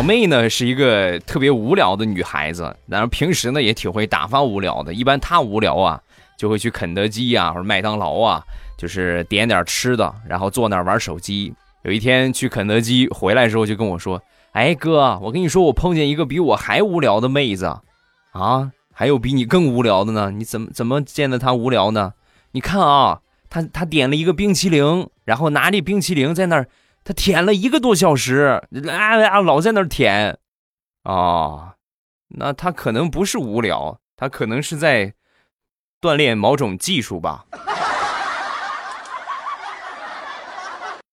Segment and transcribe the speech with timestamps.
[0.00, 4.94] 小妹呢是一个特别无聊的女孩子，然后平时呢也挺会打发无聊的。
[4.94, 6.00] 一般她无聊啊，
[6.38, 8.42] 就会去肯德基啊或者麦当劳啊，
[8.78, 11.52] 就是点点吃的，然后坐那儿玩手机。
[11.82, 17.66] 有一天去肯德基回来之后就跟我说：“哎哥，我跟你说，我碰见一个比我还无聊的妹子，
[18.32, 20.30] 啊，还有比你更无聊的呢。
[20.30, 22.14] 你怎么怎么见得她无聊呢？
[22.52, 23.20] 你看啊，
[23.50, 26.68] 她她点了一个冰淇淋，然后拿着冰淇淋在那儿，
[27.04, 30.38] 他舔了一个多小时，啊啊，老在那儿舔。
[31.02, 31.76] 啊，
[32.28, 35.14] 那他可能不是无聊，他可能是在
[36.00, 37.46] 锻炼某种技术吧。”